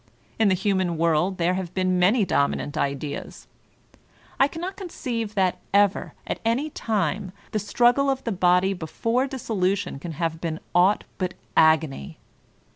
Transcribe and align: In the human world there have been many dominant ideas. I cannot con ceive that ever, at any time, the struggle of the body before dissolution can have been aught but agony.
In 0.39 0.47
the 0.47 0.55
human 0.55 0.97
world 0.97 1.37
there 1.37 1.53
have 1.53 1.75
been 1.75 1.99
many 1.99 2.25
dominant 2.25 2.75
ideas. 2.75 3.45
I 4.39 4.47
cannot 4.47 4.75
con 4.75 4.89
ceive 4.89 5.35
that 5.35 5.59
ever, 5.75 6.15
at 6.25 6.39
any 6.43 6.71
time, 6.71 7.33
the 7.51 7.59
struggle 7.59 8.09
of 8.09 8.23
the 8.23 8.31
body 8.31 8.73
before 8.73 9.27
dissolution 9.27 9.99
can 9.99 10.13
have 10.13 10.41
been 10.41 10.59
aught 10.73 11.03
but 11.19 11.35
agony. 11.55 12.17